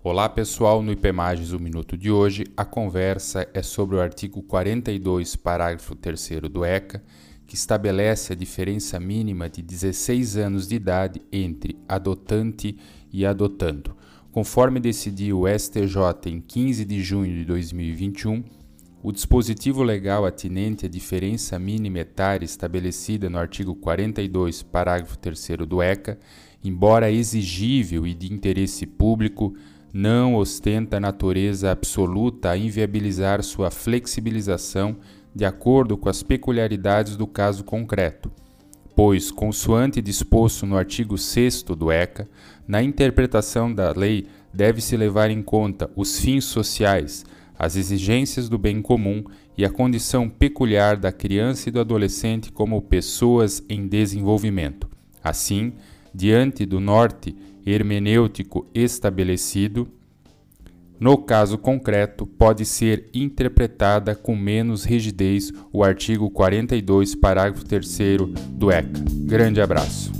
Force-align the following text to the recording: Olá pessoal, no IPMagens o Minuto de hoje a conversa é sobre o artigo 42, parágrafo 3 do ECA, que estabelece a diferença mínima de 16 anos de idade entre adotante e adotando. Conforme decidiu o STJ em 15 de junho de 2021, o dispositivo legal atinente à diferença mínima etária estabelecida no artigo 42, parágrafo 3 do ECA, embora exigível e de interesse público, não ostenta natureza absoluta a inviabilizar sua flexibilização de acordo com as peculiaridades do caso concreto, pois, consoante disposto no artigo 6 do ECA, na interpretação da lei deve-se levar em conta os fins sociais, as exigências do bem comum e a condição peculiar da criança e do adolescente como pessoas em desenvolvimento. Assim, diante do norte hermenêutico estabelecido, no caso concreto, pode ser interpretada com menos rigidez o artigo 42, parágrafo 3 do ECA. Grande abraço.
Olá 0.00 0.28
pessoal, 0.28 0.80
no 0.80 0.92
IPMagens 0.92 1.50
o 1.50 1.58
Minuto 1.58 1.98
de 1.98 2.08
hoje 2.08 2.44
a 2.56 2.64
conversa 2.64 3.48
é 3.52 3.64
sobre 3.64 3.96
o 3.96 4.00
artigo 4.00 4.40
42, 4.44 5.34
parágrafo 5.34 5.96
3 5.96 6.42
do 6.48 6.64
ECA, 6.64 7.02
que 7.44 7.56
estabelece 7.56 8.32
a 8.32 8.36
diferença 8.36 9.00
mínima 9.00 9.50
de 9.50 9.60
16 9.60 10.36
anos 10.36 10.68
de 10.68 10.76
idade 10.76 11.20
entre 11.32 11.76
adotante 11.88 12.78
e 13.12 13.26
adotando. 13.26 13.96
Conforme 14.30 14.78
decidiu 14.78 15.40
o 15.40 15.48
STJ 15.48 16.30
em 16.30 16.40
15 16.40 16.84
de 16.84 17.02
junho 17.02 17.34
de 17.34 17.44
2021, 17.44 18.44
o 19.02 19.10
dispositivo 19.10 19.82
legal 19.82 20.24
atinente 20.24 20.86
à 20.86 20.88
diferença 20.88 21.58
mínima 21.58 21.98
etária 21.98 22.44
estabelecida 22.44 23.28
no 23.28 23.36
artigo 23.36 23.74
42, 23.74 24.62
parágrafo 24.62 25.18
3 25.18 25.48
do 25.68 25.82
ECA, 25.82 26.20
embora 26.62 27.10
exigível 27.10 28.06
e 28.06 28.14
de 28.14 28.32
interesse 28.32 28.86
público, 28.86 29.56
não 29.92 30.34
ostenta 30.34 31.00
natureza 31.00 31.70
absoluta 31.70 32.50
a 32.50 32.56
inviabilizar 32.56 33.42
sua 33.42 33.70
flexibilização 33.70 34.96
de 35.34 35.44
acordo 35.44 35.96
com 35.96 36.08
as 36.08 36.22
peculiaridades 36.22 37.16
do 37.16 37.26
caso 37.26 37.64
concreto, 37.64 38.30
pois, 38.94 39.30
consoante 39.30 40.02
disposto 40.02 40.66
no 40.66 40.76
artigo 40.76 41.16
6 41.16 41.62
do 41.62 41.92
ECA, 41.92 42.28
na 42.66 42.82
interpretação 42.82 43.72
da 43.72 43.92
lei 43.92 44.26
deve-se 44.52 44.96
levar 44.96 45.30
em 45.30 45.42
conta 45.42 45.90
os 45.94 46.18
fins 46.18 46.44
sociais, 46.44 47.24
as 47.58 47.76
exigências 47.76 48.48
do 48.48 48.58
bem 48.58 48.82
comum 48.82 49.22
e 49.56 49.64
a 49.64 49.70
condição 49.70 50.28
peculiar 50.28 50.96
da 50.96 51.10
criança 51.10 51.68
e 51.68 51.72
do 51.72 51.80
adolescente 51.80 52.52
como 52.52 52.82
pessoas 52.82 53.62
em 53.68 53.86
desenvolvimento. 53.86 54.88
Assim, 55.22 55.72
diante 56.14 56.64
do 56.64 56.80
norte 56.80 57.34
hermenêutico 57.66 58.66
estabelecido, 58.74 59.88
no 61.00 61.16
caso 61.16 61.56
concreto, 61.56 62.26
pode 62.26 62.64
ser 62.64 63.08
interpretada 63.14 64.16
com 64.16 64.34
menos 64.34 64.84
rigidez 64.84 65.52
o 65.72 65.84
artigo 65.84 66.28
42, 66.28 67.14
parágrafo 67.14 67.64
3 67.64 67.98
do 68.50 68.70
ECA. 68.70 69.00
Grande 69.26 69.60
abraço. 69.60 70.10